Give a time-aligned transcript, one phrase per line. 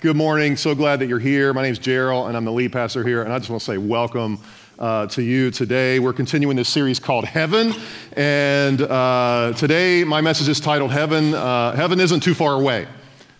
[0.00, 0.56] Good morning.
[0.56, 1.52] So glad that you're here.
[1.52, 3.22] My name is Gerald, and I'm the lead pastor here.
[3.22, 4.38] And I just want to say welcome
[4.78, 5.98] uh, to you today.
[5.98, 7.74] We're continuing this series called Heaven.
[8.14, 11.34] And uh, today, my message is titled Heaven.
[11.34, 12.88] Uh, Heaven isn't too far away.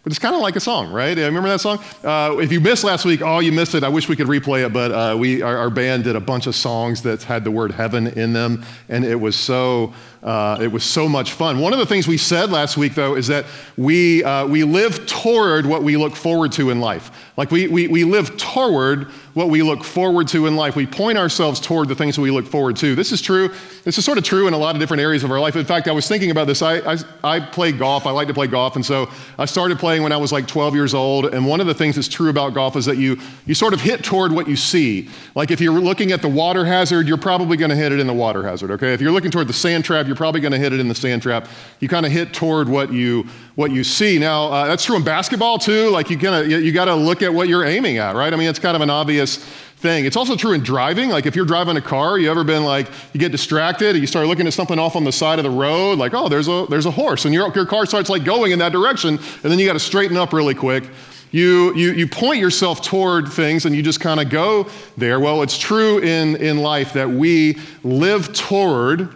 [0.03, 1.17] But it's kind of like a song, right?
[1.17, 1.79] Remember that song?
[2.05, 3.83] Uh, if you missed last week, oh, you missed it.
[3.83, 6.47] I wish we could replay it, but uh, we, our, our, band did a bunch
[6.47, 10.69] of songs that had the word heaven in them, and it was so uh, it
[10.69, 11.61] was so much fun.
[11.61, 13.47] One of the things we said last week, though, is that
[13.79, 17.11] we, uh, we live toward what we look forward to in life.
[17.39, 20.77] Like we, we, we live toward what we look forward to in life.
[20.77, 22.95] We point ourselves toward the things that we look forward to.
[22.95, 23.49] This is true.
[23.85, 25.57] This is sort of true in a lot of different areas of our life.
[25.57, 26.61] In fact, I was thinking about this.
[26.61, 28.07] I, I, I play golf.
[28.07, 28.77] I like to play golf.
[28.77, 31.33] And so I started playing when I was like 12 years old.
[31.33, 33.81] And one of the things that's true about golf is that you, you sort of
[33.81, 35.09] hit toward what you see.
[35.35, 38.07] Like if you're looking at the water hazard, you're probably going to hit it in
[38.07, 38.93] the water hazard, okay?
[38.93, 40.95] If you're looking toward the sand trap, you're probably going to hit it in the
[40.95, 41.47] sand trap.
[41.79, 44.19] You kind of hit toward what you what you see.
[44.19, 45.89] Now uh, that's true in basketball too.
[45.91, 48.33] Like you kind of you got to look at what you're aiming at, right?
[48.33, 50.05] I mean, it's kind of an obvious thing.
[50.05, 51.11] It's also true in driving.
[51.11, 54.09] Like if you're driving a car, you ever been like you get distracted, and you
[54.09, 56.67] start looking at something off on the side of the road, like oh, there's a
[56.69, 59.61] there's a horse, and your your car starts like going in that direction, and then
[59.61, 60.85] you got to straighten up really quick.
[61.33, 65.21] You, you, you point yourself toward things and you just kind of go there.
[65.21, 69.15] Well, it's true in, in life that we live toward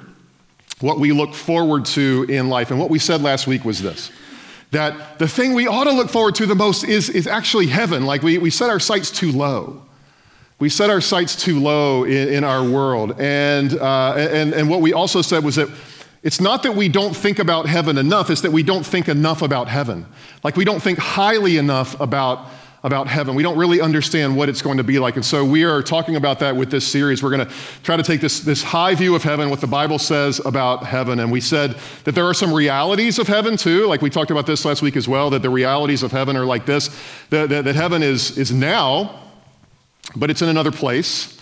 [0.85, 2.71] what we look forward to in life.
[2.71, 4.11] And what we said last week was this
[4.71, 8.05] that the thing we ought to look forward to the most is, is actually heaven.
[8.05, 9.83] Like we, we set our sights too low.
[10.59, 13.19] We set our sights too low in, in our world.
[13.21, 15.69] And, uh, and, and what we also said was that
[16.25, 19.43] it's not that we don't think about heaven enough, it's that we don't think enough
[19.43, 20.07] about heaven.
[20.43, 22.49] Like we don't think highly enough about
[22.85, 23.35] about heaven.
[23.35, 25.17] We don't really understand what it's going to be like.
[25.17, 27.23] And so we are talking about that with this series.
[27.23, 29.99] We're going to try to take this, this high view of heaven, what the Bible
[29.99, 31.19] says about heaven.
[31.19, 33.87] And we said that there are some realities of heaven too.
[33.87, 36.45] Like we talked about this last week as well, that the realities of heaven are
[36.45, 36.91] like this
[37.31, 39.19] that, that, that heaven is, is now,
[40.15, 41.41] but it's in another place.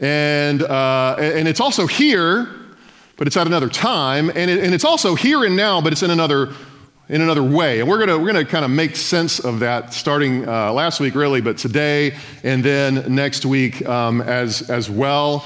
[0.00, 2.48] And, uh, and it's also here,
[3.16, 4.28] but it's at another time.
[4.34, 6.52] And, it, and it's also here and now, but it's in another
[7.10, 7.80] in another way.
[7.80, 11.16] And we're going we're gonna kind of make sense of that starting uh, last week,
[11.16, 15.44] really, but today and then next week um, as, as well.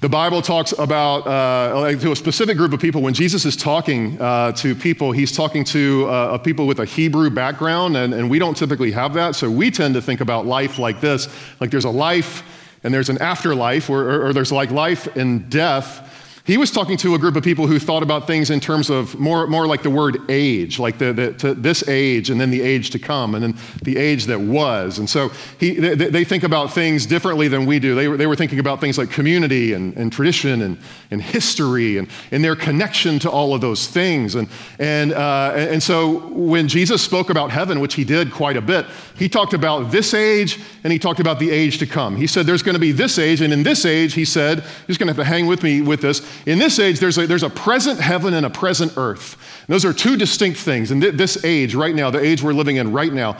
[0.00, 3.02] The Bible talks about uh, to a specific group of people.
[3.02, 7.28] When Jesus is talking uh, to people, he's talking to uh, people with a Hebrew
[7.28, 9.34] background, and, and we don't typically have that.
[9.34, 11.28] So we tend to think about life like this
[11.60, 12.44] like there's a life
[12.82, 16.06] and there's an afterlife, or, or, or there's like life and death.
[16.50, 19.16] He was talking to a group of people who thought about things in terms of
[19.20, 22.90] more, more like the word age, like the, the this age and then the age
[22.90, 24.98] to come and then the age that was.
[24.98, 27.94] And so he, they, they, think about things differently than we do.
[27.94, 30.76] They were, they were thinking about things like community and, and tradition and,
[31.12, 34.34] and history and, and their connection to all of those things.
[34.34, 34.48] And,
[34.80, 38.86] and, uh, and so when Jesus spoke about heaven, which he did quite a bit,
[39.16, 42.16] he talked about this age and he talked about the age to come.
[42.16, 44.86] He said there's going to be this age, and in this age, he said, you're
[44.88, 47.26] just going to have to hang with me with this in this age, there's a,
[47.26, 49.36] there's a present heaven and a present earth.
[49.66, 50.90] And those are two distinct things.
[50.90, 53.36] And th- this age, right now, the age we're living in right now,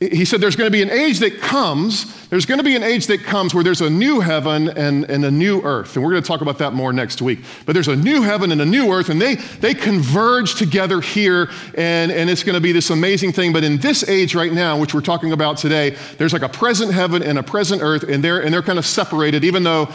[0.00, 2.82] he said there's going to be an age that comes, there's going to be an
[2.82, 5.94] age that comes where there's a new heaven and, and a new earth.
[5.94, 7.40] And we're going to talk about that more next week.
[7.66, 11.50] But there's a new heaven and a new earth, and they, they converge together here,
[11.76, 13.52] and, and it's going to be this amazing thing.
[13.52, 16.94] But in this age right now, which we're talking about today, there's like a present
[16.94, 19.90] heaven and a present earth, and they're, and they're kind of separated, even though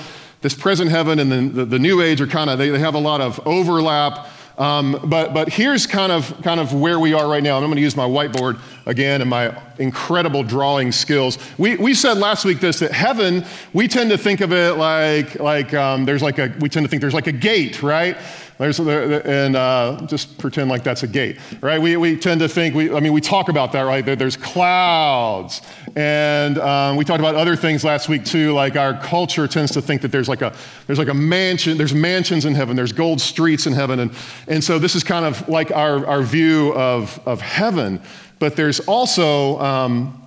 [0.45, 2.93] this present heaven and the, the, the new age are kind of, they, they have
[2.93, 4.29] a lot of overlap.
[4.59, 7.55] Um, but, but here's kind of, kind of where we are right now.
[7.55, 11.37] And I'm going to use my whiteboard again and my incredible drawing skills.
[11.57, 15.39] We, we said last week this that heaven, we tend to think of it like,
[15.39, 18.17] like um, there's like a, we tend to think there's like a gate, right?
[18.57, 21.81] There's, and uh, just pretend like that's a gate, right?
[21.81, 24.05] We, we tend to think, we, I mean, we talk about that, right?
[24.05, 25.61] There's clouds.
[25.97, 29.81] And um, we talked about other things last week too, like our culture tends to
[29.81, 30.55] think that there's like a,
[30.87, 33.99] there's like a mansion, there's mansions in heaven, there's gold streets in heaven.
[33.99, 34.11] And,
[34.47, 38.01] and so this is kind of like our, our view of, of heaven.
[38.39, 40.21] But there's also, um,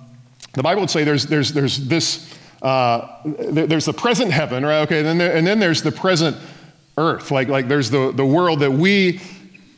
[0.53, 4.81] the Bible would say there's, there's, there's this, uh, there's the present heaven, right?
[4.81, 6.35] Okay, and then, there, and then there's the present
[6.97, 7.31] earth.
[7.31, 9.21] Like, like there's the, the world that we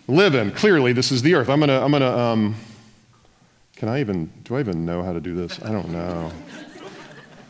[0.08, 0.52] live in.
[0.52, 1.50] Clearly, this is the earth.
[1.50, 2.56] I'm to, I'm to, um,
[3.76, 5.60] can I even, do I even know how to do this?
[5.64, 6.32] I don't know.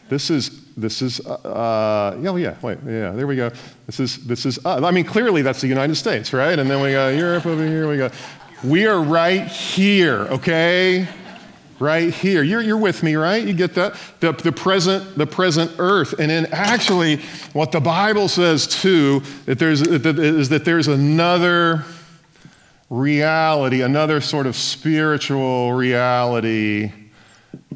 [0.10, 3.50] This is, this is, uh, yeah, yeah, wait, yeah, there we go.
[3.86, 6.60] This is, this is, uh, I mean, clearly that's the United States, right?
[6.60, 8.14] And then we got Europe over here, we got,
[8.64, 11.08] we are right here, okay?
[11.80, 12.44] Right here.
[12.44, 13.44] You're, you're with me, right?
[13.44, 13.96] You get that?
[14.20, 16.14] The, the present, the present earth.
[16.20, 17.18] And then actually,
[17.54, 21.84] what the Bible says too, that there's, is that there's another
[22.92, 26.92] reality, another sort of spiritual reality.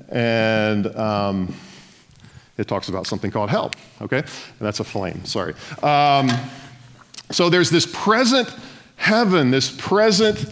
[0.10, 1.56] And um,
[2.58, 3.72] it talks about something called hell,
[4.02, 4.20] okay?
[4.20, 4.28] And
[4.60, 5.56] that's a flame, sorry.
[5.82, 6.30] Um,
[7.32, 8.54] so there's this present
[8.98, 10.46] heaven, this present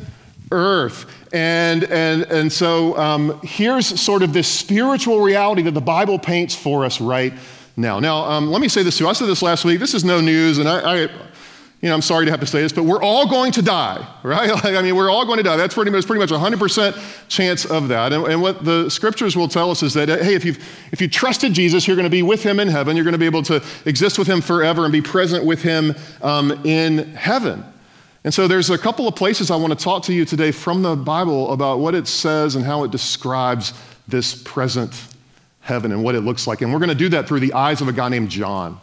[0.54, 1.06] earth.
[1.34, 6.56] And, and, and so um, here's sort of this spiritual reality that the Bible paints
[6.56, 7.34] for us right
[7.76, 8.00] now.
[8.00, 9.08] Now, um, let me say this too.
[9.08, 9.80] I said this last week.
[9.80, 11.10] This is no news, and I, I,
[11.84, 14.08] you know, I'm sorry to have to say this, but we're all going to die,
[14.24, 14.50] right?
[14.52, 15.58] Like, I mean, we're all going to die.
[15.58, 18.14] That's pretty much, pretty much 100% chance of that.
[18.14, 20.60] And, and what the scriptures will tell us is that, hey, if, you've,
[20.92, 22.96] if you trusted Jesus, you're going to be with him in heaven.
[22.96, 25.96] You're going to be able to exist with him forever and be present with him
[26.22, 27.66] um, in heaven.
[28.24, 30.81] And so there's a couple of places I want to talk to you today from
[30.81, 33.74] the Bible about what it says and how it describes
[34.08, 35.08] this present
[35.60, 36.62] heaven and what it looks like.
[36.62, 38.80] And we're going to do that through the eyes of a guy named John.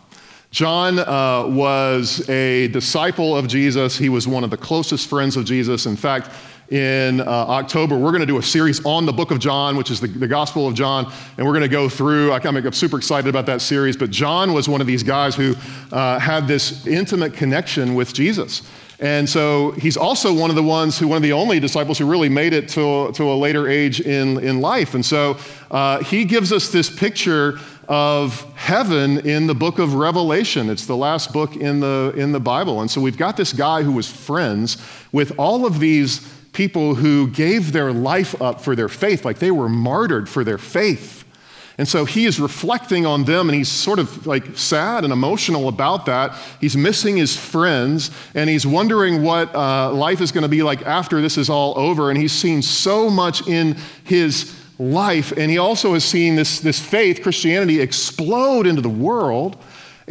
[0.50, 3.96] John uh, was a disciple of Jesus.
[3.96, 5.86] He was one of the closest friends of Jesus.
[5.86, 6.28] In fact,
[6.70, 9.90] in uh, October, we're going to do a series on the book of John, which
[9.90, 12.32] is the, the Gospel of John, and we're going to go through.
[12.32, 15.54] I'm super excited about that series, but John was one of these guys who
[15.92, 18.62] uh, had this intimate connection with Jesus.
[19.00, 22.04] And so he's also one of the ones who, one of the only disciples who
[22.04, 24.94] really made it to, to a later age in, in life.
[24.94, 25.38] And so
[25.70, 27.58] uh, he gives us this picture
[27.88, 30.68] of heaven in the book of Revelation.
[30.68, 32.82] It's the last book in the, in the Bible.
[32.82, 34.76] And so we've got this guy who was friends
[35.12, 36.20] with all of these
[36.52, 40.58] people who gave their life up for their faith, like they were martyred for their
[40.58, 41.19] faith.
[41.80, 45.66] And so he is reflecting on them and he's sort of like sad and emotional
[45.66, 46.36] about that.
[46.60, 50.82] He's missing his friends and he's wondering what uh, life is going to be like
[50.82, 52.10] after this is all over.
[52.10, 55.32] And he's seen so much in his life.
[55.32, 59.56] And he also has seen this, this faith, Christianity, explode into the world.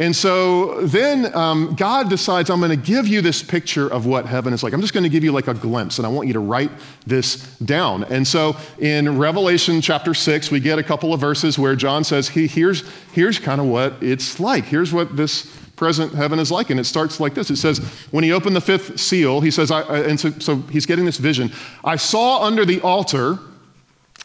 [0.00, 4.24] And so then um, God decides, I'm going to give you this picture of what
[4.24, 4.72] heaven is like.
[4.72, 6.70] I'm just going to give you like a glimpse, and I want you to write
[7.06, 8.04] this down.
[8.04, 12.30] And so in Revelation chapter 6, we get a couple of verses where John says,
[12.30, 12.82] he, here's,
[13.12, 14.64] here's kind of what it's like.
[14.64, 16.70] Here's what this present heaven is like.
[16.70, 17.78] And it starts like this it says,
[18.10, 21.18] When he opened the fifth seal, he says, I, and so, so he's getting this
[21.18, 21.52] vision.
[21.84, 23.38] I saw under the altar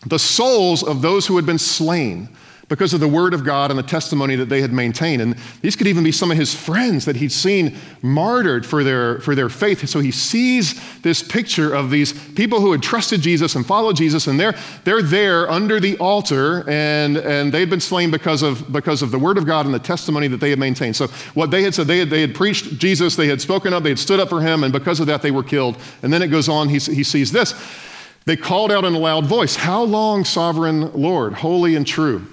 [0.06, 2.30] the souls of those who had been slain
[2.68, 5.22] because of the word of God and the testimony that they had maintained.
[5.22, 9.20] And these could even be some of his friends that he'd seen martyred for their,
[9.20, 9.88] for their faith.
[9.88, 14.26] So he sees this picture of these people who had trusted Jesus and followed Jesus,
[14.26, 19.04] and they're, they're there under the altar, and, and they'd been slain because of, because
[19.04, 20.96] of the word of God and the testimony that they had maintained.
[20.96, 23.84] So what they had said, they had, they had preached Jesus, they had spoken up,
[23.84, 25.78] they had stood up for him, and because of that, they were killed.
[26.02, 27.54] And then it goes on, he, he sees this.
[28.26, 32.26] They called out in a loud voice, How long, sovereign Lord, holy and true?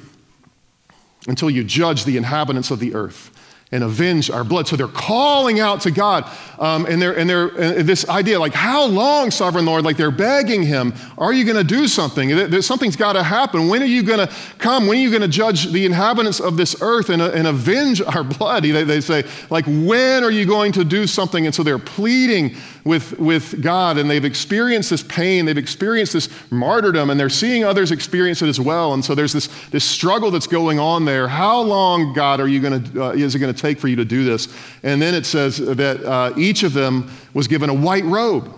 [1.26, 3.30] Until you judge the inhabitants of the earth
[3.72, 4.68] and avenge our blood.
[4.68, 6.30] So they're calling out to God.
[6.58, 9.84] Um, and they're, and they're and this idea, like, how long, sovereign Lord?
[9.84, 12.60] Like they're begging him, are you going to do something?
[12.62, 13.68] Something's got to happen.
[13.68, 14.86] When are you going to come?
[14.86, 18.22] When are you going to judge the inhabitants of this earth and, and avenge our
[18.22, 18.62] blood?
[18.62, 21.46] They, they say, like, when are you going to do something?
[21.46, 26.28] And so they're pleading with, with God and they've experienced this pain, they've experienced this
[26.50, 28.94] martyrdom, and they're seeing others experience it as well.
[28.94, 31.28] And so there's this, this struggle that's going on there.
[31.28, 33.96] How long, God, are you going to, uh, is it going to take for you
[33.96, 34.48] to do this?
[34.82, 38.52] And then it says that uh, each of them was given a white robe,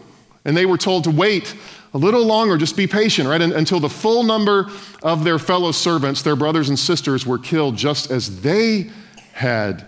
[0.45, 1.55] and they were told to wait
[1.95, 3.41] a little longer, just be patient, right?
[3.41, 4.69] Until the full number
[5.03, 8.91] of their fellow servants, their brothers and sisters, were killed just as they
[9.33, 9.87] had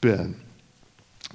[0.00, 0.34] been.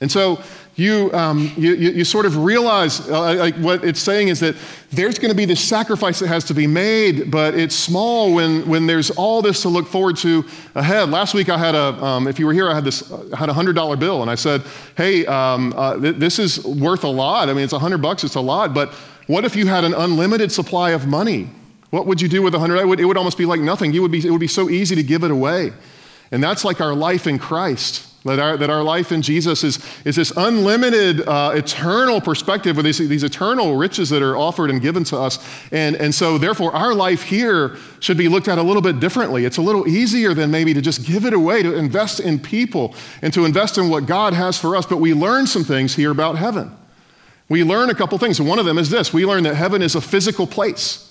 [0.02, 0.42] And so
[0.80, 4.56] you, um, you, you, sort of realize uh, like what it's saying is that
[4.92, 8.68] there's going to be this sacrifice that has to be made, but it's small when,
[8.68, 11.10] when there's all this to look forward to ahead.
[11.10, 13.50] Last week I had a, um, if you were here, I had this, I had
[13.50, 14.64] a hundred dollar bill, and I said,
[14.96, 17.50] "Hey, um, uh, th- this is worth a lot.
[17.50, 18.94] I mean, it's a hundred bucks, it's a lot, but
[19.28, 21.50] what if you had an unlimited supply of money?
[21.90, 22.78] What would you do with a hundred?
[22.78, 23.92] It would, it would almost be like nothing.
[23.92, 25.74] You would be, it would be so easy to give it away,
[26.32, 29.80] and that's like our life in Christ." That our, that our life in Jesus is,
[30.04, 34.82] is this unlimited, uh, eternal perspective with these, these eternal riches that are offered and
[34.82, 35.40] given to us.
[35.72, 39.46] And, and so, therefore, our life here should be looked at a little bit differently.
[39.46, 42.94] It's a little easier than maybe to just give it away, to invest in people,
[43.22, 44.86] and to invest in what God has for us.
[44.86, 46.76] But we learn some things here about heaven.
[47.48, 48.42] We learn a couple things.
[48.42, 51.09] One of them is this we learn that heaven is a physical place.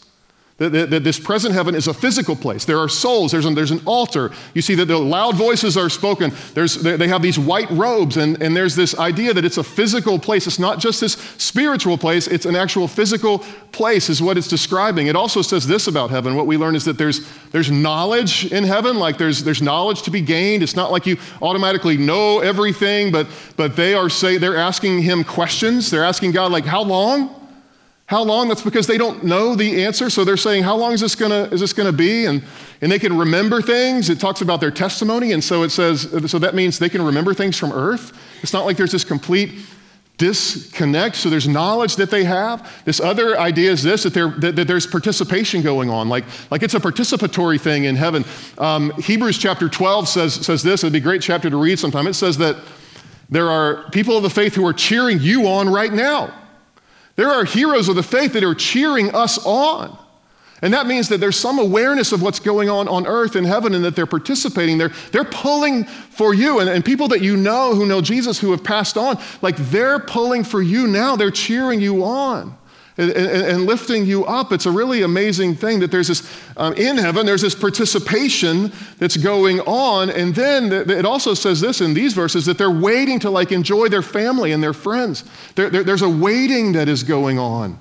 [0.59, 2.65] That, this present heaven is a physical place.
[2.65, 4.33] There are souls, there's an, there's an altar.
[4.55, 6.33] You see that the loud voices are spoken.
[6.55, 10.19] There's, they have these white robes, and, and there's this idea that it's a physical
[10.19, 10.49] place.
[10.49, 15.07] It's not just this spiritual place, it's an actual physical place, is what it's describing.
[15.07, 16.35] It also says this about heaven.
[16.35, 17.21] What we learn is that there's,
[17.53, 20.65] there's knowledge in heaven, like there's, there's knowledge to be gained.
[20.65, 25.23] It's not like you automatically know everything, but, but they are say they're asking him
[25.23, 25.89] questions.
[25.89, 27.38] They're asking God, like, how long?
[28.09, 28.49] How long?
[28.49, 30.09] That's because they don't know the answer.
[30.09, 32.25] So they're saying, How long is this gonna, is this gonna be?
[32.25, 32.43] And,
[32.81, 34.09] and they can remember things.
[34.09, 35.33] It talks about their testimony.
[35.33, 38.19] And so it says, so that means they can remember things from earth.
[38.43, 39.59] It's not like there's this complete
[40.17, 41.17] disconnect.
[41.17, 42.83] So there's knowledge that they have.
[42.87, 46.75] This other idea is this that, that, that there's participation going on, like, like it's
[46.75, 48.25] a participatory thing in heaven.
[48.57, 50.83] Um, Hebrews chapter 12 says, says this.
[50.83, 52.07] It'd be a great chapter to read sometime.
[52.07, 52.57] It says that
[53.29, 56.33] there are people of the faith who are cheering you on right now.
[57.19, 59.99] There are heroes of the faith that are cheering us on.
[60.63, 63.75] And that means that there's some awareness of what's going on on earth and heaven
[63.75, 64.79] and that they're participating.
[64.79, 66.61] They're, they're pulling for you.
[66.61, 69.99] And, and people that you know who know Jesus who have passed on, like they're
[69.99, 71.17] pulling for you now.
[71.17, 72.58] They're cheering you on
[72.99, 74.53] and, and, and, lifting you up.
[74.53, 79.17] It's a really amazing thing that there's this, um, in heaven, there's this participation that's
[79.17, 80.11] going on.
[80.11, 83.89] And then it also says this in these verses that they're waiting to like enjoy
[83.89, 85.25] their family and their friends.
[85.55, 87.79] There, there, there's a waiting that is going on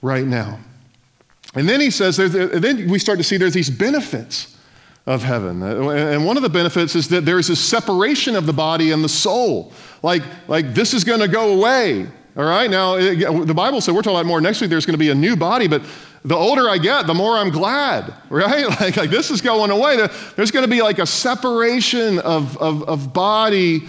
[0.00, 0.60] right now.
[1.54, 4.56] And then he says, then we start to see there's these benefits
[5.06, 5.60] of heaven.
[5.62, 9.08] And one of the benefits is that there's a separation of the body and the
[9.08, 9.72] soul.
[10.04, 12.06] Like, like this is going to go away.
[12.36, 14.98] All right, now the Bible said, we're talking about more next week, there's going to
[14.98, 15.82] be a new body, but
[16.24, 18.68] the older I get, the more I'm glad, right?
[18.80, 19.96] Like, like this is going away.
[20.36, 23.88] There's going to be like a separation of, of, of body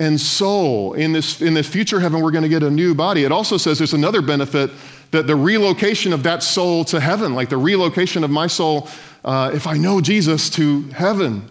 [0.00, 0.94] and soul.
[0.94, 3.24] In this, in this future heaven, we're going to get a new body.
[3.24, 4.70] It also says there's another benefit
[5.10, 8.88] that the relocation of that soul to heaven, like the relocation of my soul,
[9.24, 11.46] uh, if I know Jesus, to heaven.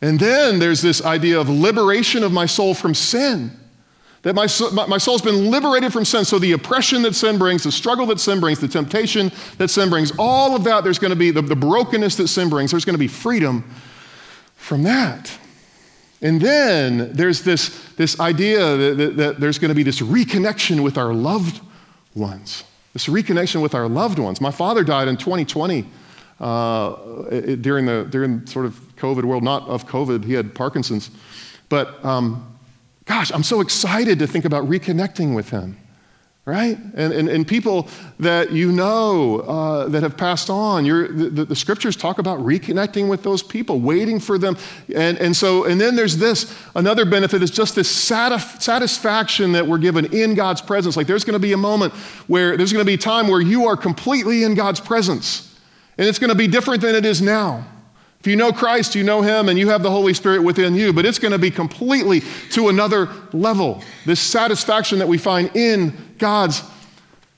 [0.00, 3.50] And then there's this idea of liberation of my soul from sin.
[4.24, 4.46] That my,
[4.86, 6.24] my soul's been liberated from sin.
[6.24, 9.90] So the oppression that sin brings, the struggle that sin brings, the temptation that sin
[9.90, 12.86] brings, all of that, there's going to be the, the brokenness that sin brings, there's
[12.86, 13.70] going to be freedom
[14.56, 15.30] from that.
[16.22, 20.82] And then there's this, this idea that, that, that there's going to be this reconnection
[20.82, 21.60] with our loved
[22.14, 22.64] ones.
[22.94, 24.40] This reconnection with our loved ones.
[24.40, 25.86] My father died in 2020
[26.40, 26.94] uh,
[27.56, 31.10] during the during sort of COVID world, not of COVID, he had Parkinson's.
[31.68, 32.53] But um,
[33.06, 35.76] Gosh, I'm so excited to think about reconnecting with him,
[36.46, 36.78] right?
[36.94, 41.96] And, and, and people that you know uh, that have passed on, the, the, scriptures
[41.96, 44.56] talk about reconnecting with those people, waiting for them.
[44.94, 49.66] And, and so, and then there's this another benefit is just this satisf- satisfaction that
[49.66, 50.96] we're given in God's presence.
[50.96, 51.92] Like there's going to be a moment
[52.26, 55.54] where there's going to be a time where you are completely in God's presence,
[55.98, 57.66] and it's going to be different than it is now.
[58.24, 60.94] If you know Christ, you know Him, and you have the Holy Spirit within you,
[60.94, 63.84] but it's going to be completely to another level.
[64.06, 66.62] This satisfaction that we find in God's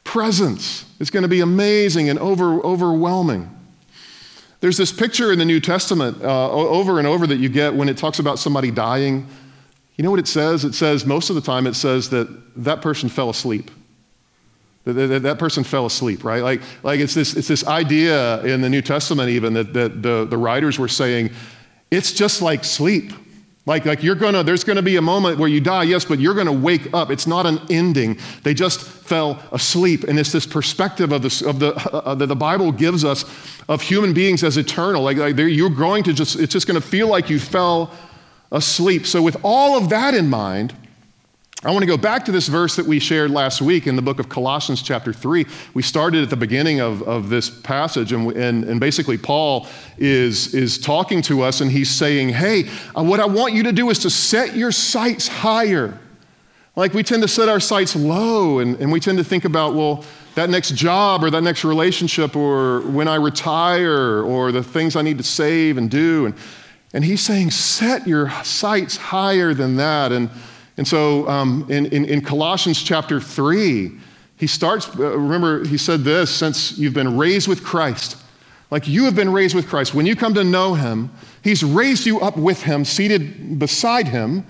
[0.05, 3.51] presence is going to be amazing and over, overwhelming.
[4.61, 7.89] There's this picture in the New Testament uh, over and over that you get when
[7.89, 9.27] it talks about somebody dying.
[9.97, 10.65] You know what it says?
[10.65, 12.29] It says, most of the time, it says that
[12.63, 13.73] that person fell asleep.
[14.87, 16.45] That, person fell asleep, right?
[16.45, 20.25] Like, like it's, this, it's this idea in the New Testament, even that, that the,
[20.25, 21.31] the writers were saying,
[21.91, 23.13] it's just like sleep.
[23.67, 26.35] Like, like you're gonna, there's gonna be a moment where you die, yes, but you're
[26.35, 27.11] gonna wake up.
[27.11, 28.17] It's not an ending.
[28.45, 30.05] They just fell asleep.
[30.05, 33.25] And it's this perspective of, this, of the, uh, that the Bible gives us
[33.69, 35.03] of human beings as eternal.
[35.03, 37.91] Like, like you're going to just, it's just gonna feel like you fell
[38.53, 39.05] asleep.
[39.05, 40.73] So, with all of that in mind,
[41.67, 44.03] I want to go back to this verse that we shared last week in the
[44.03, 45.45] book of Colossians, chapter 3.
[45.75, 49.67] We started at the beginning of, of this passage, and, and, and basically, Paul
[49.99, 53.73] is, is talking to us, and he's saying, Hey, uh, what I want you to
[53.73, 55.99] do is to set your sights higher.
[56.77, 59.75] Like we tend to set our sights low, and, and we tend to think about,
[59.75, 60.05] well,
[60.37, 65.03] that next job or that next relationship, or when I retire, or the things I
[65.03, 66.27] need to save and do.
[66.27, 66.35] And,
[66.93, 70.13] and he's saying, Set your sights higher than that.
[70.13, 70.31] And
[70.77, 73.93] and so um, in, in, in, Colossians chapter 3,
[74.37, 78.19] he starts, uh, remember, he said this since you've been raised with Christ,
[78.71, 81.11] like you have been raised with Christ, when you come to know him,
[81.43, 84.45] he's raised you up with him, seated beside him,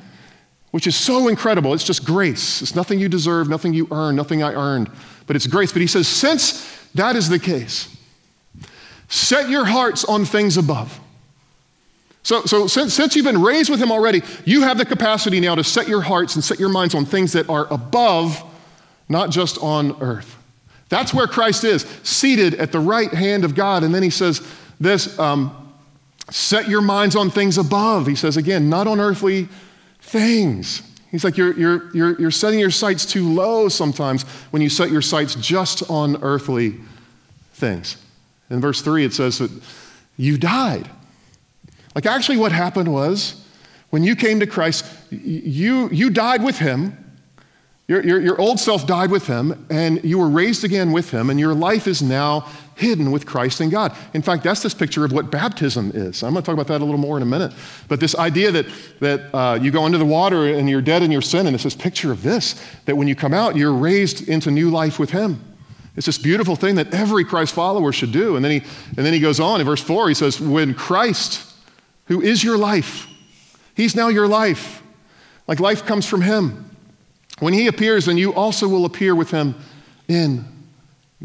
[0.73, 1.73] which is so incredible.
[1.75, 2.61] It's just grace.
[2.61, 4.91] It's nothing you deserve, nothing you earn, nothing I earned,
[5.27, 5.73] but it's grace.
[5.73, 7.95] But he says, since that is the case,
[9.09, 10.99] set your hearts on things above
[12.27, 15.55] so, so since, since you've been raised with him already, you have the capacity now
[15.55, 18.43] to set your hearts and set your minds on things that are above,
[19.09, 20.37] not just on earth.
[20.89, 23.85] That's where Christ is, seated at the right hand of God.
[23.85, 24.45] And then he says
[24.81, 25.73] this um,
[26.29, 28.09] set your minds on things above.
[28.09, 29.47] He says again, not on earthly
[30.01, 30.83] things.
[31.13, 34.91] He's like, you're, you're, you're, you're setting your sights too low sometimes when you set
[34.91, 36.75] your sights just on earthly
[37.53, 37.99] things.
[38.51, 39.53] In verse 3, it says that
[40.17, 40.91] you died.
[41.97, 43.45] Like, actually, what happened was
[43.91, 46.97] when you came to Christ, you, you died with him
[47.89, 51.31] your, your, your, old self died with him, and you were raised again with him,
[51.31, 53.97] and your life is now hidden with Christ in God.
[54.13, 56.25] In fact, that's this picture of what baptism is.
[56.25, 57.53] I'm going to talk about that a little more in a minute.
[57.87, 58.67] But this idea that,
[58.99, 61.63] that uh, you go into the water and you're dead in your sin, and it's
[61.63, 65.11] this picture of this that when you come out, you're raised into new life with
[65.11, 65.41] him.
[65.95, 68.35] It's this beautiful thing that every Christ follower should do.
[68.35, 71.46] And then he, and then he goes on in verse 4, he says, When Christ,
[72.07, 73.07] who is your life,
[73.75, 74.83] he's now your life,
[75.47, 76.71] like life comes from him.
[77.39, 79.55] When he appears, then you also will appear with him
[80.09, 80.45] in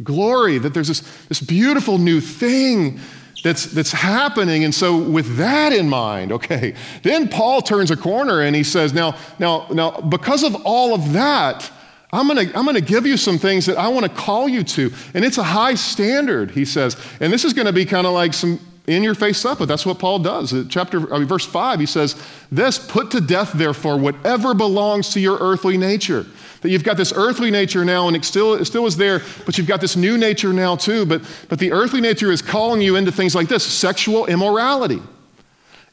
[0.04, 0.58] glory.
[0.58, 3.00] That there's this, this beautiful new thing
[3.44, 4.64] that's, that's happening.
[4.64, 8.94] And so, with that in mind, okay, then Paul turns a corner and he says,
[8.94, 11.72] Now, now, now because of all of that,
[12.14, 14.92] I'm gonna, I'm gonna give you some things that I wanna call you to.
[15.14, 16.98] And it's a high standard, he says.
[17.22, 20.00] And this is gonna be kind of like some in your face but that's what
[20.00, 20.54] Paul does.
[20.70, 22.16] Chapter, I mean, verse 5, he says,
[22.52, 26.26] This, put to death, therefore, whatever belongs to your earthly nature.
[26.62, 29.58] That you've got this earthly nature now, and it still, it still is there, but
[29.58, 31.06] you've got this new nature now too.
[31.06, 35.02] But, but the earthly nature is calling you into things like this sexual immorality,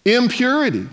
[0.05, 0.87] impurity,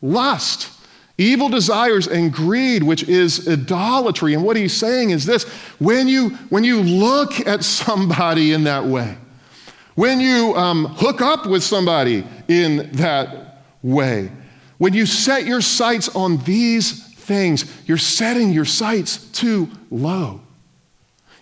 [0.00, 0.70] lust,
[1.18, 4.34] evil desires, and greed, which is idolatry.
[4.34, 5.44] And what he's saying is this
[5.78, 9.16] when you, when you look at somebody in that way,
[9.96, 14.30] when you um, hook up with somebody in that way,
[14.78, 20.40] when you set your sights on these things, you're setting your sights too low.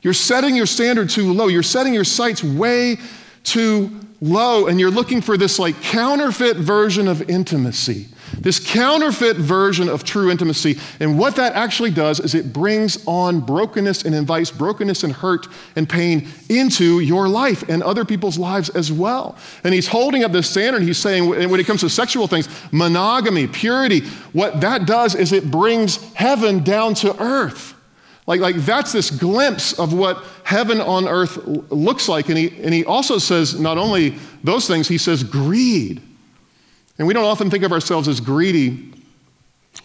[0.03, 1.49] You're setting your standard too low.
[1.49, 2.99] You're setting your sights way
[3.43, 8.07] too low, and you're looking for this like counterfeit version of intimacy
[8.39, 10.79] this counterfeit version of true intimacy.
[11.01, 15.47] And what that actually does is it brings on brokenness and invites brokenness and hurt
[15.77, 19.37] and pain into your life and other people's lives as well.
[19.63, 20.83] And he's holding up this standard.
[20.83, 24.01] He's saying, when it comes to sexual things, monogamy, purity,
[24.33, 27.75] what that does is it brings heaven down to earth.
[28.27, 31.37] Like, like that's this glimpse of what heaven on earth
[31.71, 32.29] looks like.
[32.29, 36.01] And he, and he also says not only those things, he says greed.
[36.99, 38.93] And we don't often think of ourselves as greedy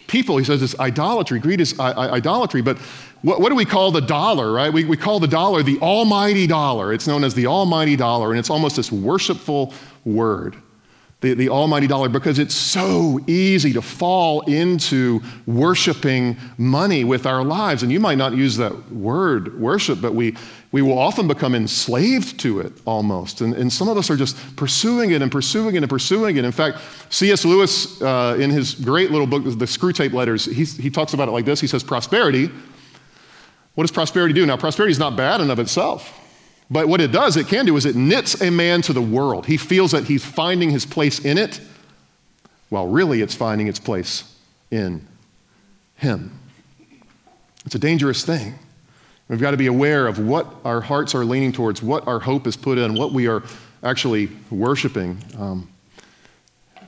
[0.06, 0.36] people.
[0.36, 1.40] He says it's idolatry.
[1.40, 2.62] Greed is I- I- idolatry.
[2.62, 2.78] But
[3.22, 4.72] what, what, do we call the dollar, right?
[4.72, 6.92] We, we call the dollar the almighty dollar.
[6.92, 9.72] It's known as the almighty dollar, and it's almost this worshipful
[10.04, 10.56] word
[11.20, 17.44] the, the almighty dollar because it's so easy to fall into worshiping money with our
[17.44, 17.82] lives.
[17.82, 20.34] And you might not use that word, worship, but we,
[20.72, 23.42] we will often become enslaved to it almost.
[23.42, 26.44] And, and some of us are just pursuing it and pursuing it and pursuing it.
[26.44, 26.78] In fact,
[27.10, 27.44] C.S.
[27.44, 31.32] Lewis, uh, in his great little book, The Screwtape Letters, he, he talks about it
[31.32, 31.60] like this.
[31.60, 32.50] He says, Prosperity,
[33.74, 34.46] what does prosperity do?
[34.46, 36.16] Now, prosperity is not bad in of itself.
[36.70, 39.46] But what it does, it can do, is it knits a man to the world.
[39.46, 41.60] He feels that he's finding his place in it,
[42.68, 44.32] while really it's finding its place
[44.70, 45.06] in
[45.96, 46.38] him.
[47.66, 48.54] It's a dangerous thing.
[49.28, 52.46] We've got to be aware of what our hearts are leaning towards, what our hope
[52.46, 53.42] is put in, what we are
[53.82, 55.18] actually worshiping.
[55.38, 55.68] Um,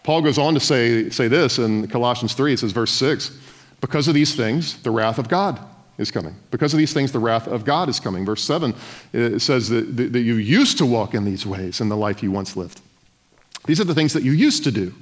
[0.05, 3.37] Paul goes on to say, say this in Colossians 3, it says, verse 6
[3.81, 5.59] Because of these things, the wrath of God
[5.99, 6.35] is coming.
[6.51, 8.25] Because of these things, the wrath of God is coming.
[8.25, 8.75] Verse 7
[9.13, 12.31] it says that, that you used to walk in these ways in the life you
[12.31, 12.81] once lived.
[13.67, 14.93] These are the things that you used to do.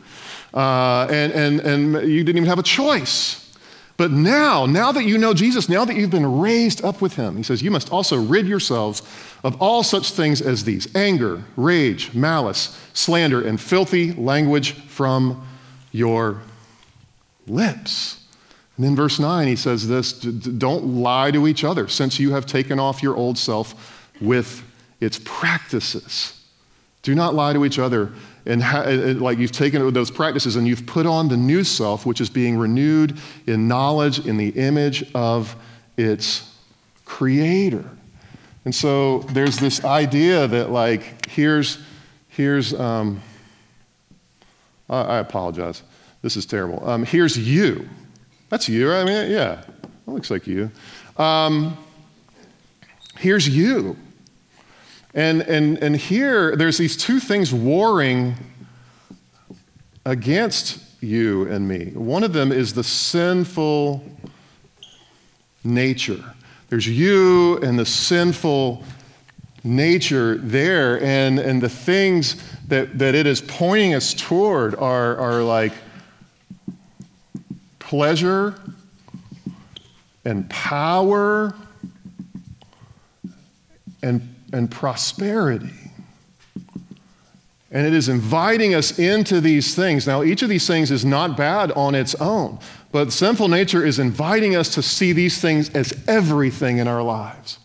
[0.53, 3.41] Uh, and, and, and you didn't even have a choice.
[3.97, 7.37] But now, now that you know Jesus, now that you've been raised up with him,
[7.37, 9.03] he says, you must also rid yourselves
[9.45, 15.47] of all such things as these anger, rage, malice, slander, and filthy language from
[15.93, 16.41] your
[17.47, 18.20] lips.
[18.81, 22.47] And in verse 9, he says this Don't lie to each other, since you have
[22.47, 24.65] taken off your old self with
[25.03, 26.43] its practices.
[27.03, 28.11] Do not lie to each other.
[28.47, 28.85] And ha-
[29.19, 32.57] like you've taken those practices and you've put on the new self, which is being
[32.57, 35.55] renewed in knowledge in the image of
[35.99, 36.51] its
[37.05, 37.85] creator.
[38.65, 41.83] And so there's this idea that, like, here's,
[42.29, 43.21] here's, um,
[44.89, 45.83] I, I apologize.
[46.23, 46.89] This is terrible.
[46.89, 47.87] Um, here's you.
[48.51, 48.93] That's you.
[48.93, 49.63] I mean, yeah,
[50.05, 50.71] that looks like you.
[51.17, 51.79] Um,
[53.17, 53.97] here's you.
[55.15, 58.35] And, and, and here, there's these two things warring
[60.05, 61.93] against you and me.
[61.95, 64.05] One of them is the sinful
[65.63, 66.23] nature.
[66.69, 68.83] There's you and the sinful
[69.63, 72.37] nature there, and, and the things
[72.69, 75.73] that, that it is pointing us toward are, are like
[77.91, 78.55] pleasure
[80.25, 81.53] and power
[84.01, 85.75] and, and prosperity.
[87.73, 90.07] And it is inviting us into these things.
[90.07, 92.61] Now, each of these things is not bad on its own,
[92.93, 97.59] but sinful nature is inviting us to see these things as everything in our lives.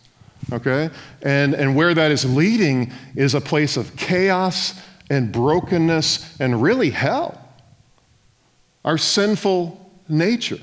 [0.52, 0.90] Okay?
[1.22, 4.74] And, and where that is leading is a place of chaos
[5.08, 7.40] and brokenness and really hell.
[8.84, 10.60] Our sinful nature.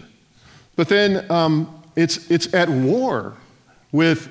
[0.75, 3.36] But then um, it's, it's at war
[3.91, 4.27] with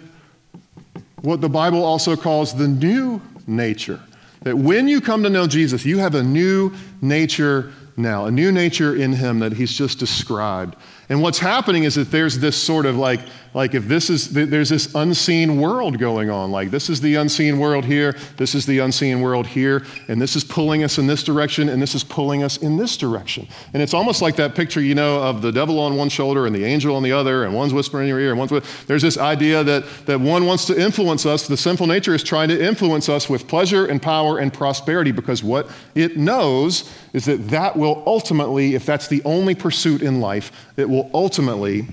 [1.22, 4.00] what the Bible also calls the new nature.
[4.42, 8.50] That when you come to know Jesus, you have a new nature now, a new
[8.50, 10.76] nature in him that he's just described.
[11.08, 13.20] And what's happening is that there's this sort of like,
[13.54, 16.50] like if this is, there's this unseen world going on.
[16.50, 20.36] Like this is the unseen world here, this is the unseen world here, and this
[20.36, 23.46] is pulling us in this direction, and this is pulling us in this direction.
[23.74, 26.54] And it's almost like that picture, you know, of the devil on one shoulder and
[26.54, 29.18] the angel on the other, and one's whispering in your ear, and one's, there's this
[29.18, 31.46] idea that, that one wants to influence us.
[31.46, 35.42] The sinful nature is trying to influence us with pleasure and power and prosperity because
[35.42, 40.52] what it knows is that that will ultimately, if that's the only pursuit in life,
[40.76, 41.86] it will ultimately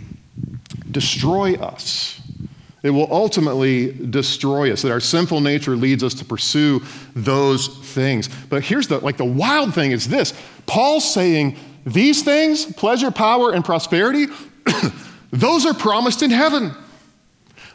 [0.92, 2.20] destroy us.
[2.82, 4.84] It will ultimately destroy us.
[4.84, 6.82] That our sinful nature leads us to pursue
[7.14, 8.30] those things.
[8.50, 10.34] But here's the like the wild thing is this.
[10.66, 14.28] Paul's saying these things, pleasure, power, and prosperity,
[15.32, 16.74] those are promised in heaven.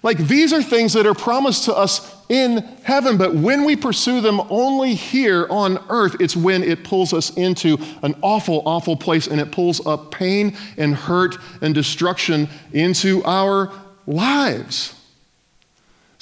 [0.02, 4.20] Like these are things that are promised to us in heaven, but when we pursue
[4.20, 9.26] them only here on earth, it's when it pulls us into an awful, awful place
[9.26, 13.72] and it pulls up pain and hurt and destruction into our
[14.06, 14.94] lives.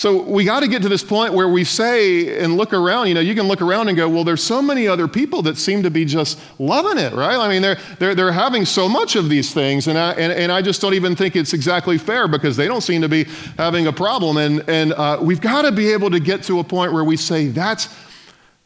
[0.03, 3.15] So we got to get to this point where we say and look around, you
[3.15, 5.85] know, you can look around and go, well, there's so many other people that seem
[5.85, 7.37] to be just loving it, right?
[7.37, 10.51] I mean, they're, they're, they're having so much of these things, and I, and, and
[10.51, 13.87] I just don't even think it's exactly fair because they don't seem to be having
[13.87, 14.39] a problem.
[14.39, 17.17] And, and uh, we've got to be able to get to a point where we
[17.17, 17.89] say, that's,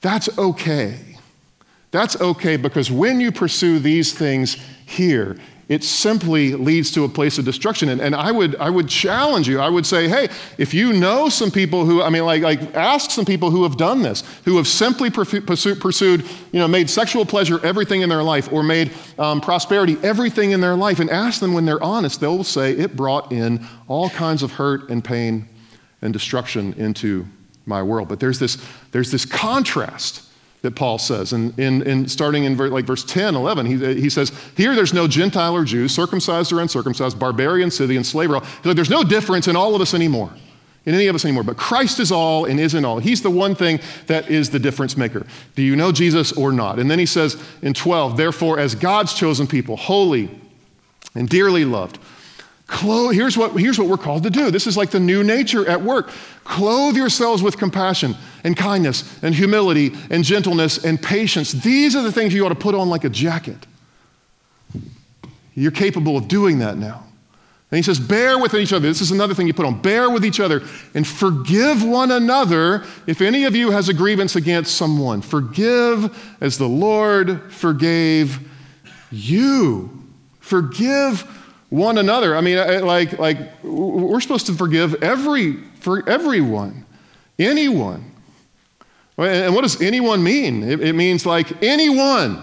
[0.00, 1.18] that's okay.
[1.90, 4.54] That's okay because when you pursue these things
[4.86, 5.36] here,
[5.68, 7.88] it simply leads to a place of destruction.
[7.88, 9.58] And, and I, would, I would challenge you.
[9.58, 13.10] I would say, hey, if you know some people who, I mean, like, like ask
[13.10, 17.26] some people who have done this, who have simply pursued, pursued you know, made sexual
[17.26, 21.40] pleasure everything in their life or made um, prosperity everything in their life, and ask
[21.40, 25.48] them when they're honest, they'll say it brought in all kinds of hurt and pain
[26.00, 27.26] and destruction into
[27.64, 28.08] my world.
[28.08, 28.56] But there's this,
[28.92, 30.22] there's this contrast
[30.66, 31.32] that Paul says.
[31.32, 34.92] And in, in, starting in ver, like verse 10, 11, he, he says, Here there's
[34.92, 39.48] no Gentile or Jew, circumcised or uncircumcised, barbarian, Scythian, slave, or like, there's no difference
[39.48, 40.30] in all of us anymore,
[40.84, 41.44] in any of us anymore.
[41.44, 42.98] But Christ is all and is in all.
[42.98, 45.26] He's the one thing that is the difference maker.
[45.54, 46.78] Do you know Jesus or not?
[46.78, 50.28] And then he says in 12, Therefore, as God's chosen people, holy
[51.14, 51.98] and dearly loved,
[52.66, 54.50] Clothe, here's, what, here's what we're called to do.
[54.50, 56.10] This is like the new nature at work.
[56.42, 61.52] Clothe yourselves with compassion and kindness and humility and gentleness and patience.
[61.52, 63.66] These are the things you ought to put on like a jacket.
[65.54, 67.04] You're capable of doing that now.
[67.70, 68.86] And he says, bear with each other.
[68.86, 69.80] This is another thing you put on.
[69.80, 70.62] Bear with each other
[70.94, 75.20] and forgive one another if any of you has a grievance against someone.
[75.20, 78.40] Forgive as the Lord forgave
[79.10, 79.90] you.
[80.40, 81.32] Forgive
[81.70, 82.36] one another.
[82.36, 86.86] I mean, like, like we're supposed to forgive every, for everyone,
[87.38, 88.12] anyone.
[89.18, 90.62] And what does anyone mean?
[90.62, 92.42] It, it means like anyone.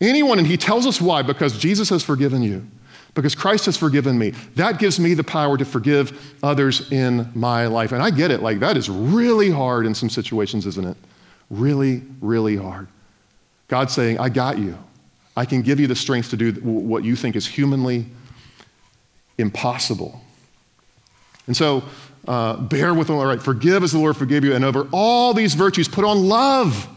[0.00, 0.38] Anyone.
[0.38, 2.66] And he tells us why because Jesus has forgiven you,
[3.14, 4.30] because Christ has forgiven me.
[4.56, 7.92] That gives me the power to forgive others in my life.
[7.92, 8.42] And I get it.
[8.42, 10.96] Like, that is really hard in some situations, isn't it?
[11.48, 12.88] Really, really hard.
[13.68, 14.78] God's saying, I got you.
[15.36, 18.06] I can give you the strength to do what you think is humanly
[19.38, 20.20] impossible.
[21.46, 21.84] And so,
[22.26, 25.54] uh, bear with all right, forgive as the Lord forgave you, and over all these
[25.54, 26.88] virtues, put on love.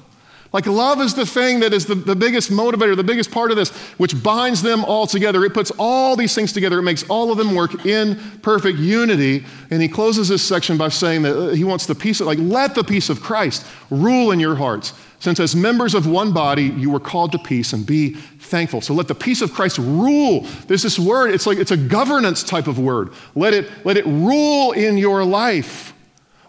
[0.51, 3.57] Like, love is the thing that is the, the biggest motivator, the biggest part of
[3.57, 5.45] this, which binds them all together.
[5.45, 9.45] It puts all these things together, it makes all of them work in perfect unity.
[9.69, 12.39] And he closes this section by saying that uh, he wants the peace of, like,
[12.39, 16.63] let the peace of Christ rule in your hearts since as members of one body,
[16.63, 18.79] you were called to peace and be thankful.
[18.79, 20.45] So let the peace of Christ rule.
[20.67, 23.11] There's this word, it's like it's a governance type of word.
[23.35, 25.93] Let it, let it rule in your life.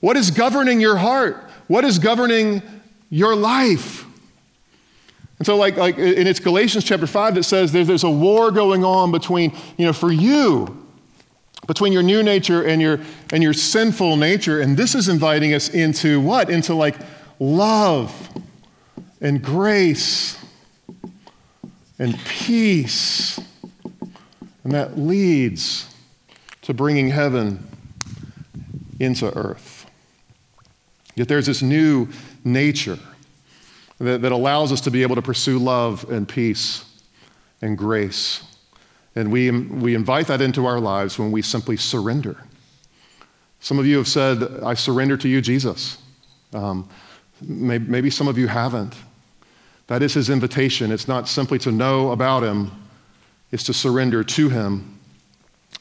[0.00, 1.50] What is governing your heart?
[1.66, 2.62] What is governing
[3.11, 4.06] your life?
[5.38, 8.50] And so, like, like in it's Galatians chapter 5 that says there's, there's a war
[8.50, 10.87] going on between, you know, for you,
[11.66, 13.00] between your new nature and your,
[13.33, 14.61] and your sinful nature.
[14.61, 16.50] And this is inviting us into what?
[16.50, 16.96] Into like
[17.38, 18.29] love
[19.20, 20.38] and grace
[21.98, 23.38] and peace.
[24.64, 25.94] And that leads
[26.62, 27.66] to bringing heaven
[28.98, 29.87] into earth.
[31.14, 32.09] Yet there's this new
[32.44, 32.98] nature
[33.98, 36.85] that, that allows us to be able to pursue love and peace
[37.61, 38.42] and grace.
[39.16, 42.37] And we, we invite that into our lives when we simply surrender.
[43.61, 45.98] Some of you have said, I surrender to you, Jesus.
[46.54, 46.88] Um,
[47.42, 48.94] maybe, maybe some of you haven't.
[49.90, 50.92] That is his invitation.
[50.92, 52.70] It's not simply to know about him,
[53.50, 55.00] it's to surrender to him.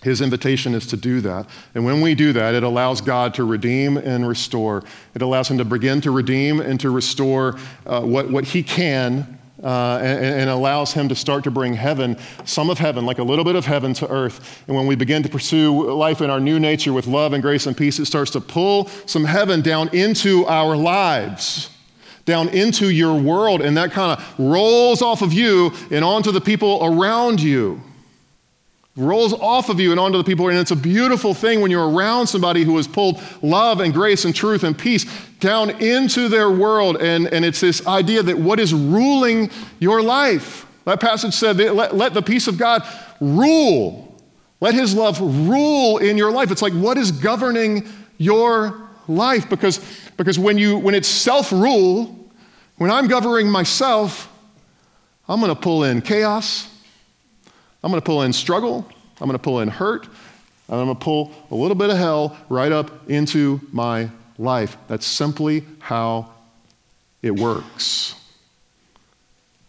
[0.02, 1.46] His invitation is to do that.
[1.76, 4.84] And when we do that, it allows God to redeem and restore.
[5.14, 9.38] It allows him to begin to redeem and to restore uh, what, what he can
[9.64, 13.24] uh, and, and, allows him to start to bring heaven, some of heaven, like a
[13.24, 14.64] little bit of heaven to earth.
[14.68, 17.68] And when we begin to pursue life in our new nature with love and grace
[17.68, 21.70] and peace, it starts to pull some heaven down into our lives,
[22.30, 26.42] down into your world, and that kind of rolls off of you and onto the
[26.42, 27.82] people around you
[29.00, 30.50] rolls off of you and onto the people.
[30.50, 34.26] And it's a beautiful thing when you're around somebody who has pulled love and grace
[34.26, 35.06] and truth and peace
[35.40, 36.98] down into their world.
[36.98, 40.66] And, and it's this idea that what is ruling your life.
[40.86, 42.84] That passage said, let, let the peace of God
[43.20, 44.06] rule.
[44.62, 46.52] Let his love rule in your life.
[46.52, 47.88] It's like what is governing
[48.18, 49.50] your life?
[49.50, 49.80] Because,
[50.18, 52.19] because when, you, when it's self rule,
[52.80, 54.32] when I'm governing myself,
[55.28, 56.68] I'm going to pull in chaos.
[57.84, 58.90] I'm going to pull in struggle.
[59.22, 60.06] I'm going to pull in hurt.
[60.06, 64.78] And I'm going to pull a little bit of hell right up into my life.
[64.88, 66.32] That's simply how
[67.22, 68.16] it works.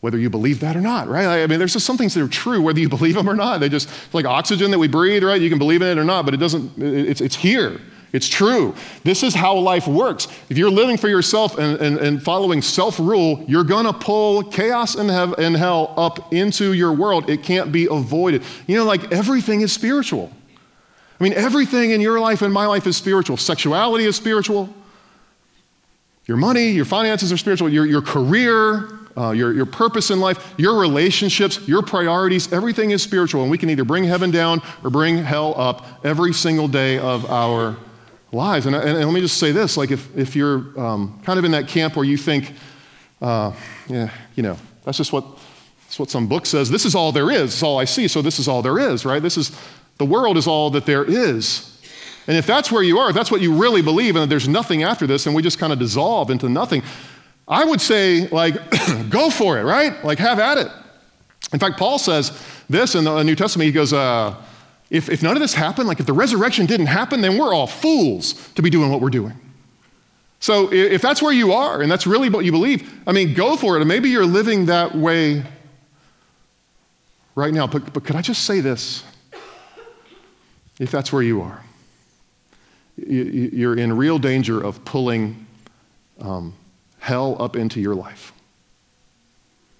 [0.00, 1.42] Whether you believe that or not, right?
[1.42, 3.58] I mean, there's just some things that are true, whether you believe them or not.
[3.58, 5.40] They just, like oxygen that we breathe, right?
[5.40, 7.80] You can believe in it or not, but it doesn't, it's, it's here.
[8.12, 8.74] It's true.
[9.04, 10.26] This is how life works.
[10.48, 14.42] If you're living for yourself and, and, and following self rule, you're going to pull
[14.42, 17.30] chaos and, have, and hell up into your world.
[17.30, 18.42] It can't be avoided.
[18.66, 20.32] You know, like everything is spiritual.
[21.20, 23.36] I mean, everything in your life and my life is spiritual.
[23.36, 24.68] Sexuality is spiritual.
[26.26, 27.68] Your money, your finances are spiritual.
[27.68, 33.02] Your, your career, uh, your, your purpose in life, your relationships, your priorities, everything is
[33.02, 33.42] spiritual.
[33.42, 37.30] And we can either bring heaven down or bring hell up every single day of
[37.30, 37.76] our
[38.32, 38.66] lives.
[38.66, 41.44] And, and, and, let me just say this like, if, if you're um, kind of
[41.44, 42.52] in that camp where you think,
[43.20, 43.52] uh,
[43.88, 45.24] yeah, you know, that's just what,
[45.82, 46.70] that's what some book says.
[46.70, 47.52] This is all there is.
[47.52, 48.08] It's all I see.
[48.08, 49.22] So this is all there is, right?
[49.22, 49.56] This is,
[49.98, 51.66] the world is all that there is.
[52.26, 54.82] And if that's where you are, if that's what you really believe, and there's nothing
[54.82, 56.82] after this, and we just kind of dissolve into nothing,
[57.48, 58.54] I would say, like,
[59.10, 60.04] go for it, right?
[60.04, 60.68] Like, have at it.
[61.52, 63.66] In fact, Paul says this in the New Testament.
[63.66, 64.36] He goes, uh,
[64.90, 67.68] if, if none of this happened, like if the resurrection didn't happen, then we're all
[67.68, 69.38] fools to be doing what we're doing.
[70.40, 73.56] So if that's where you are and that's really what you believe, I mean, go
[73.56, 73.80] for it.
[73.80, 75.44] And maybe you're living that way
[77.34, 77.66] right now.
[77.66, 79.04] But, but could I just say this?
[80.80, 81.62] If that's where you are,
[82.96, 85.46] you're in real danger of pulling
[86.20, 86.54] um,
[86.98, 88.32] hell up into your life.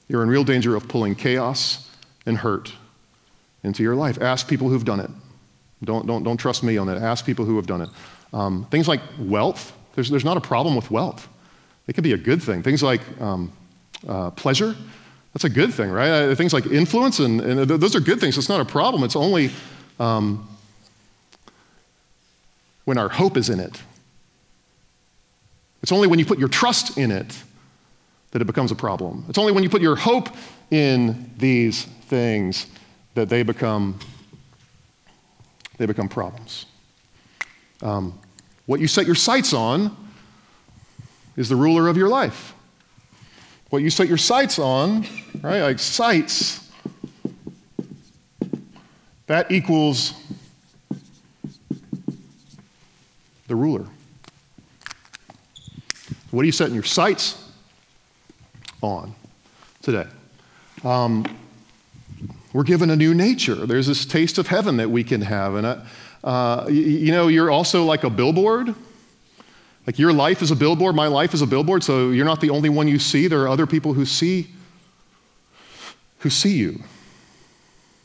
[0.08, 1.88] You're in real danger of pulling chaos
[2.26, 2.74] and hurt
[3.62, 4.20] into your life.
[4.20, 5.10] Ask people who've done it.
[5.82, 6.98] Don't, don't, don't trust me on that.
[6.98, 7.88] Ask people who have done it.
[8.32, 11.28] Um, things like wealth, there's, there's not a problem with wealth.
[11.86, 12.62] It could be a good thing.
[12.62, 13.52] Things like um,
[14.06, 14.76] uh, pleasure,
[15.32, 16.10] that's a good thing, right?
[16.10, 18.36] Uh, things like influence, and, and those are good things.
[18.36, 19.04] It's not a problem.
[19.04, 19.50] It's only
[19.98, 20.48] um,
[22.84, 23.80] when our hope is in it.
[25.82, 27.42] It's only when you put your trust in it
[28.32, 29.24] that it becomes a problem.
[29.28, 30.28] It's only when you put your hope
[30.70, 32.66] in these things
[33.14, 33.98] that they become,
[35.78, 36.66] they become problems.
[37.82, 38.18] Um,
[38.66, 39.96] what you set your sights on
[41.36, 42.54] is the ruler of your life.
[43.70, 45.06] What you set your sights on,
[45.42, 46.68] right, like sights,
[49.26, 50.14] that equals
[53.46, 53.86] the ruler.
[56.30, 57.50] What are you setting your sights
[58.82, 59.14] on
[59.82, 60.06] today?
[60.84, 61.24] Um,
[62.52, 63.54] we're given a new nature.
[63.54, 65.54] There's this taste of heaven that we can have.
[65.54, 65.80] And, uh,
[66.24, 68.74] uh you know, you're also like a billboard.
[69.86, 72.50] Like your life is a billboard, my life is a billboard, so you're not the
[72.50, 73.26] only one you see.
[73.26, 74.48] There are other people who see
[76.20, 76.82] who see you.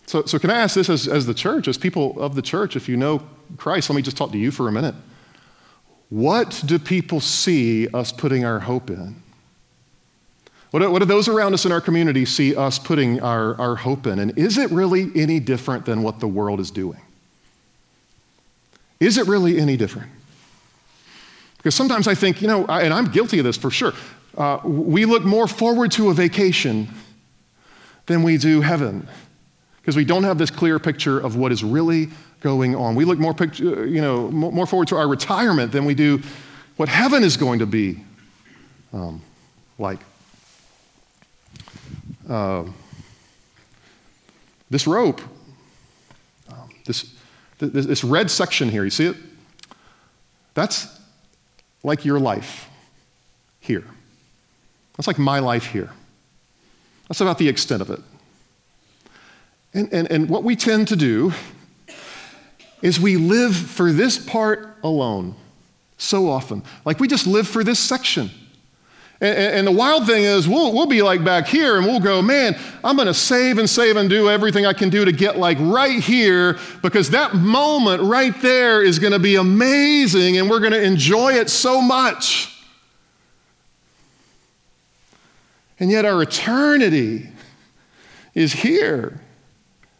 [0.07, 2.75] So, so can I ask this as, as the church, as people of the church,
[2.75, 3.21] if you know
[3.57, 4.95] Christ, let me just talk to you for a minute.
[6.09, 9.21] What do people see us putting our hope in?
[10.71, 13.75] What do, what do those around us in our community see us putting our, our
[13.75, 14.19] hope in?
[14.19, 16.99] And is it really any different than what the world is doing?
[18.99, 20.11] Is it really any different?
[21.57, 23.93] Because sometimes I think, you know, and I'm guilty of this for sure.
[24.37, 26.89] Uh, we look more forward to a vacation
[28.05, 29.07] than we do heaven
[29.81, 32.09] because we don't have this clear picture of what is really
[32.41, 32.95] going on.
[32.95, 36.21] We look more, picture, you know, more forward to our retirement than we do
[36.77, 37.99] what heaven is going to be
[38.93, 39.21] um,
[39.79, 39.99] like.
[42.27, 42.65] Uh,
[44.69, 45.21] this rope,
[46.51, 47.13] um, this,
[47.59, 49.15] this, this red section here, you see it?
[50.53, 50.87] That's
[51.83, 52.69] like your life
[53.59, 53.83] here.
[54.97, 55.91] That's like my life here.
[57.07, 57.99] That's about the extent of it.
[59.73, 61.33] And, and, and what we tend to do
[62.81, 65.35] is we live for this part alone
[65.97, 66.63] so often.
[66.85, 68.31] Like we just live for this section.
[69.21, 72.21] And, and, the wild thing is, we'll, we'll be like back here and we'll go,
[72.21, 75.37] man, I'm going to save and save and do everything I can do to get
[75.37, 80.59] like right here because that moment right there is going to be amazing and we're
[80.59, 82.61] going to enjoy it so much.
[85.79, 87.29] And yet our eternity
[88.33, 89.21] is here.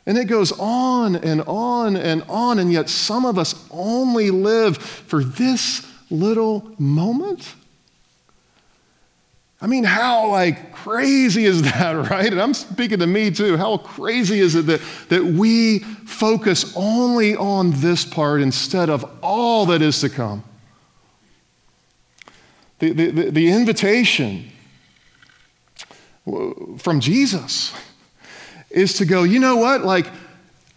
[0.05, 4.77] And it goes on and on and on, and yet some of us only live
[4.77, 7.55] for this little moment.
[9.61, 12.31] I mean, how like crazy is that, right?
[12.31, 13.57] And I'm speaking to me too.
[13.57, 19.65] How crazy is it that, that we focus only on this part instead of all
[19.67, 20.43] that is to come?
[22.79, 24.51] The, the, the invitation
[26.77, 27.73] from Jesus
[28.69, 29.85] is to go, you know what?
[29.85, 30.07] Like,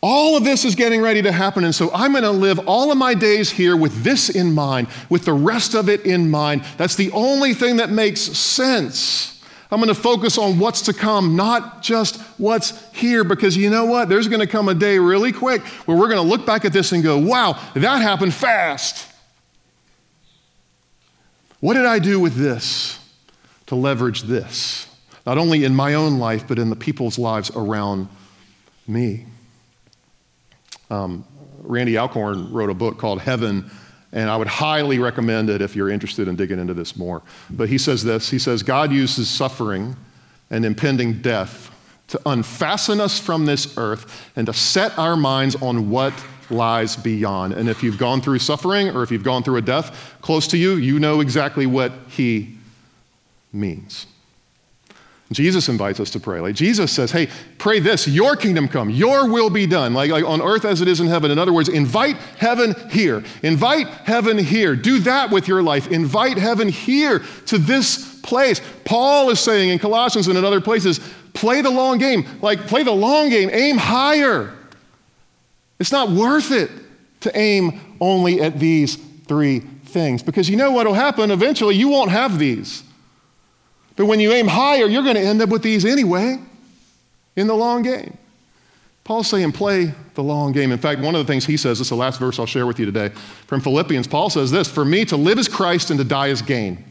[0.01, 2.93] all of this is getting ready to happen, and so I'm going to live all
[2.93, 6.63] of my days here with this in mind, with the rest of it in mind.
[6.77, 9.45] That's the only thing that makes sense.
[9.71, 13.85] I'm going to focus on what's to come, not just what's here, because you know
[13.85, 14.09] what?
[14.09, 16.73] There's going to come a day really quick where we're going to look back at
[16.73, 19.07] this and go, wow, that happened fast.
[21.61, 22.99] What did I do with this
[23.67, 24.89] to leverage this?
[25.29, 28.09] not only in my own life, but in the people's lives around
[28.87, 29.27] me.
[30.91, 31.25] Um,
[31.63, 33.71] Randy Alcorn wrote a book called Heaven,
[34.13, 37.23] and I would highly recommend it if you're interested in digging into this more.
[37.51, 39.97] But he says this He says, God uses suffering
[40.51, 41.71] and impending death
[42.09, 46.15] to unfasten us from this earth and to set our minds on what
[46.51, 47.53] lies beyond.
[47.53, 50.57] And if you've gone through suffering or if you've gone through a death close to
[50.57, 52.57] you, you know exactly what he
[53.53, 54.07] means.
[55.31, 56.41] Jesus invites us to pray.
[56.41, 60.25] Like Jesus says, hey, pray this, your kingdom come, your will be done, like, like
[60.25, 61.31] on earth as it is in heaven.
[61.31, 63.23] In other words, invite heaven here.
[63.43, 64.75] Invite heaven here.
[64.75, 65.89] Do that with your life.
[65.89, 68.63] Invite heaven here to this place.
[68.85, 70.99] Paul is saying in Colossians and in other places,
[71.35, 72.27] play the long game.
[72.41, 74.55] Like, play the long game, aim higher.
[75.79, 76.71] It's not worth it
[77.21, 81.31] to aim only at these three things because you know what will happen?
[81.31, 82.83] Eventually, you won't have these.
[83.99, 86.39] But when you aim higher, you're going to end up with these anyway
[87.35, 88.17] in the long game.
[89.03, 90.71] Paul's saying, play the long game.
[90.71, 92.65] In fact, one of the things he says, this is the last verse I'll share
[92.65, 93.09] with you today
[93.49, 94.07] from Philippians.
[94.07, 96.85] Paul says this For me to live is Christ and to die is gain.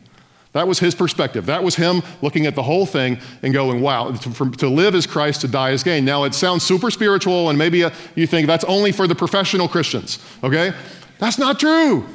[0.52, 1.46] That was his perspective.
[1.46, 5.08] That was him looking at the whole thing and going, wow, to, to live is
[5.08, 6.04] Christ, to die is gain.
[6.04, 9.70] Now, it sounds super spiritual, and maybe uh, you think that's only for the professional
[9.70, 10.74] Christians, okay?
[11.20, 12.06] That's not true.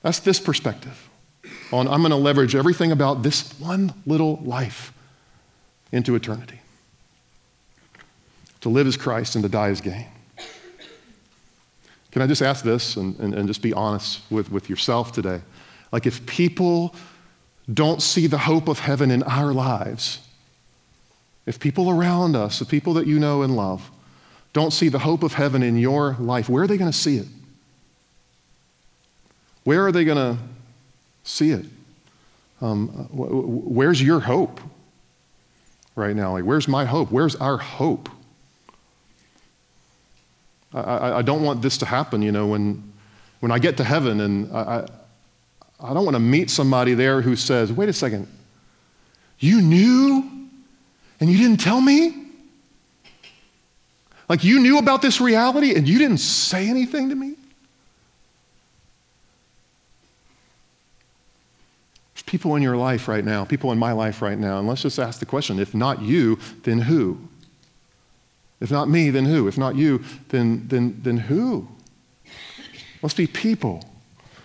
[0.00, 1.05] That's this perspective
[1.72, 4.92] on I'm going to leverage everything about this one little life
[5.92, 6.60] into eternity.
[8.62, 10.06] To live as Christ and to die as gain.
[12.12, 15.42] Can I just ask this and, and, and just be honest with, with yourself today?
[15.92, 16.94] Like, if people
[17.72, 20.20] don't see the hope of heaven in our lives,
[21.44, 23.90] if people around us, the people that you know and love,
[24.52, 27.18] don't see the hope of heaven in your life, where are they going to see
[27.18, 27.28] it?
[29.64, 30.42] Where are they going to
[31.26, 31.66] see it.
[32.62, 34.60] Um, where's your hope
[35.94, 36.32] right now?
[36.32, 37.10] Like, where's my hope?
[37.10, 38.08] Where's our hope?
[40.72, 42.92] I, I, don't want this to happen, you know, when,
[43.40, 44.86] when I get to heaven and I, I,
[45.90, 48.26] I don't want to meet somebody there who says, wait a second,
[49.38, 50.48] you knew
[51.20, 52.24] and you didn't tell me?
[54.28, 57.36] Like you knew about this reality and you didn't say anything to me?
[62.36, 64.98] People in your life right now, people in my life right now, and let's just
[64.98, 67.18] ask the question if not you, then who?
[68.60, 69.48] If not me, then who?
[69.48, 71.66] If not you, then, then, then who?
[73.00, 73.82] Let's be people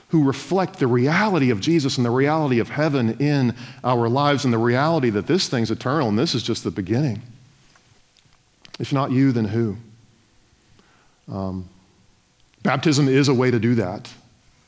[0.07, 4.53] who reflect the reality of Jesus and the reality of heaven in our lives and
[4.53, 7.21] the reality that this thing's eternal and this is just the beginning.
[8.79, 9.75] If not you, then who?
[11.29, 11.67] Um,
[12.63, 14.09] baptism is a way to do that.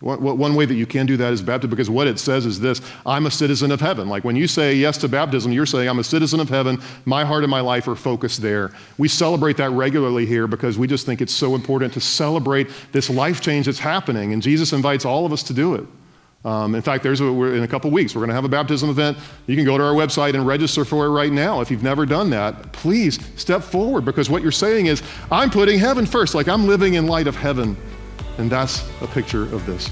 [0.03, 2.81] One, way that you can do that is baptism because what it says is this
[3.05, 4.09] I'm a citizen of heaven.
[4.09, 6.81] Like when you say yes to baptism, you're saying I'm a citizen of heaven.
[7.05, 8.71] My heart and my life are focused there.
[8.97, 13.09] We celebrate that regularly here because we just think it's so important to celebrate this
[13.09, 14.33] life change that's happening.
[14.33, 15.85] And Jesus invites all of us to do it.
[16.43, 18.89] Um, in fact, there's a, in a couple weeks, we're going to have a baptism
[18.89, 19.17] event.
[19.47, 21.61] You can go to our website and register for it right now.
[21.61, 25.01] If you've never done that, please step forward because what you're saying is,
[25.31, 27.77] I'm putting heaven first, like I'm living in light of heaven.
[28.37, 29.89] And that's a picture of this.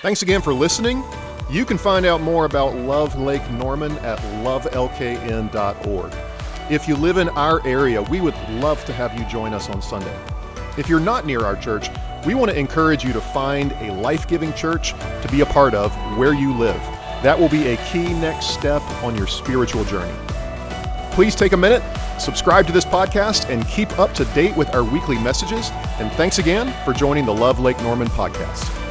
[0.00, 1.02] Thanks again for listening.
[1.50, 6.12] You can find out more about Love Lake Norman at lovelkn.org.
[6.70, 9.80] If you live in our area, we would love to have you join us on
[9.80, 10.14] Sunday.
[10.76, 11.88] If you're not near our church,
[12.26, 15.74] we want to encourage you to find a life giving church to be a part
[15.74, 16.80] of where you live.
[17.22, 20.14] That will be a key next step on your spiritual journey.
[21.18, 21.82] Please take a minute,
[22.20, 25.68] subscribe to this podcast, and keep up to date with our weekly messages.
[25.98, 28.87] And thanks again for joining the Love Lake Norman podcast.